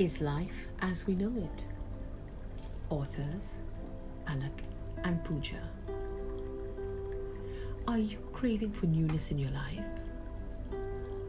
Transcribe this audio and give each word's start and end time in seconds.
Is 0.00 0.22
Life 0.22 0.68
as 0.80 1.06
We 1.06 1.14
Know 1.14 1.30
It? 1.36 1.66
Authors 2.88 3.58
Alak 4.28 4.62
and 5.04 5.22
Pooja. 5.24 5.60
Are 7.86 7.98
you 7.98 8.16
craving 8.32 8.72
for 8.72 8.86
newness 8.86 9.30
in 9.30 9.38
your 9.38 9.50
life? 9.50 9.84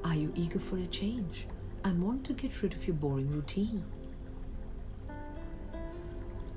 Are 0.06 0.16
you 0.16 0.32
eager 0.36 0.58
for 0.58 0.78
a 0.78 0.86
change 0.86 1.48
and 1.84 2.02
want 2.02 2.24
to 2.28 2.34
get 2.34 2.64
rid 2.64 2.72
of 2.72 2.88
your 2.88 2.96
boring 2.96 3.30
routine? 3.30 3.84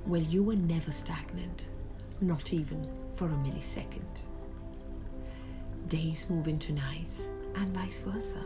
Well, 0.07 0.23
you 0.23 0.45
were 0.45 0.55
never 0.55 0.93
stagnant, 0.93 1.67
not 2.21 2.53
even 2.53 2.89
for 3.11 3.27
a 3.27 3.31
millisecond. 3.31 4.21
Days 5.89 6.31
move 6.31 6.47
into 6.47 6.75
nights 6.75 7.29
and 7.57 7.75
vice 7.75 7.99
versa. 7.99 8.45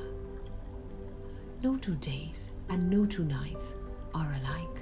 No 1.61 1.77
two 1.77 1.97
days 1.97 2.51
and 2.69 2.89
no 2.89 3.05
two 3.05 3.25
nights 3.25 3.75
are 4.15 4.30
alike. 4.30 4.79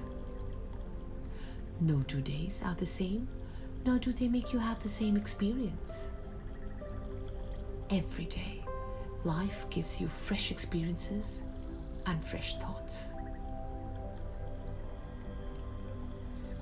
No 1.81 2.03
two 2.03 2.21
days 2.21 2.63
are 2.65 2.75
the 2.75 2.85
same, 2.87 3.29
nor 3.87 3.99
do 3.99 4.13
they 4.13 4.29
make 4.29 4.53
you 4.53 4.59
have 4.59 4.83
the 4.83 4.89
same 4.89 5.17
experience. 5.17 6.11
Every 7.89 8.27
day, 8.27 8.63
life 9.25 9.67
gives 9.71 10.01
you 10.01 10.09
fresh 10.09 10.51
experiences 10.51 11.43
and 12.05 12.23
fresh 12.23 12.59
thoughts. 12.59 13.09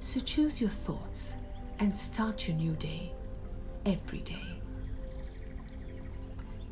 So 0.01 0.21
choose 0.21 0.61
your 0.61 0.71
thoughts 0.71 1.35
and 1.81 1.97
start 1.97 2.47
your 2.47 2.57
new 2.57 2.75
day 2.75 3.13
every 3.85 4.21
day. 4.21 4.61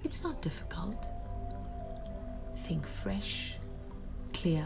It's 0.04 0.22
not 0.22 0.40
difficult. 0.42 1.08
Think 2.62 2.86
fresh, 2.86 3.56
clear, 4.32 4.64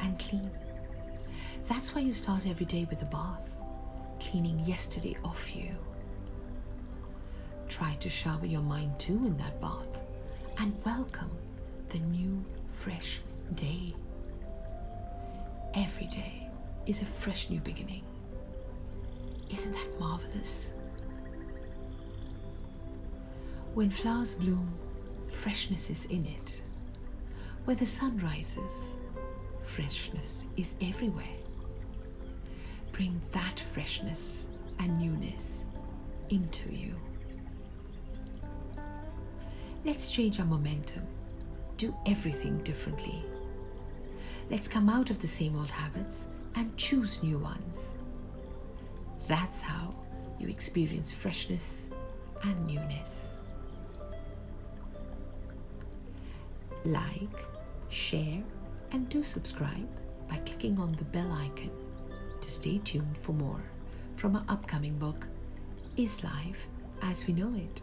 and 0.00 0.18
clean. 0.18 0.50
That's 1.66 1.94
why 1.94 2.02
you 2.02 2.12
start 2.12 2.46
every 2.46 2.66
day 2.66 2.86
with 2.90 3.00
a 3.02 3.06
bath, 3.06 3.56
cleaning 4.20 4.60
yesterday 4.60 5.16
off 5.24 5.54
you. 5.56 5.74
Try 7.68 7.94
to 8.00 8.08
shower 8.08 8.44
your 8.44 8.60
mind 8.60 8.98
too 8.98 9.26
in 9.26 9.36
that 9.38 9.58
bath 9.60 10.00
and 10.58 10.74
welcome 10.84 11.30
the 11.88 11.98
new, 11.98 12.44
fresh 12.70 13.20
day. 13.54 13.94
Every 15.74 16.06
day 16.06 16.50
is 16.86 17.00
a 17.00 17.06
fresh 17.06 17.48
new 17.48 17.60
beginning. 17.60 18.04
Isn't 19.50 19.72
that 19.72 19.98
marvelous? 19.98 20.74
When 23.72 23.90
flowers 23.90 24.34
bloom, 24.34 24.72
freshness 25.28 25.90
is 25.90 26.06
in 26.06 26.26
it. 26.26 26.62
Where 27.64 27.76
the 27.76 27.86
sun 27.86 28.18
rises, 28.18 28.94
freshness 29.60 30.44
is 30.56 30.74
everywhere. 30.82 31.24
Bring 32.92 33.20
that 33.32 33.58
freshness 33.58 34.46
and 34.78 34.98
newness 34.98 35.64
into 36.28 36.70
you. 36.70 36.94
Let's 39.84 40.12
change 40.12 40.40
our 40.40 40.46
momentum, 40.46 41.06
do 41.78 41.94
everything 42.06 42.58
differently. 42.64 43.24
Let's 44.50 44.68
come 44.68 44.90
out 44.90 45.08
of 45.08 45.18
the 45.20 45.26
same 45.26 45.56
old 45.56 45.70
habits 45.70 46.28
and 46.56 46.76
choose 46.76 47.22
new 47.22 47.38
ones. 47.38 47.94
That's 49.26 49.62
how 49.62 49.94
you 50.38 50.48
experience 50.48 51.12
freshness 51.12 51.88
and 52.42 52.66
newness. 52.66 53.28
Like, 56.84 57.53
share, 57.94 58.42
and 58.92 59.08
do 59.08 59.22
subscribe 59.22 59.88
by 60.28 60.36
clicking 60.38 60.78
on 60.78 60.92
the 60.92 61.04
bell 61.04 61.30
icon 61.32 61.70
to 62.40 62.50
stay 62.50 62.78
tuned 62.78 63.16
for 63.22 63.32
more 63.32 63.62
from 64.16 64.36
our 64.36 64.44
upcoming 64.48 64.96
book, 64.98 65.26
Is 65.96 66.22
Life 66.22 66.66
as 67.02 67.26
We 67.26 67.34
Know 67.34 67.54
It? 67.54 67.82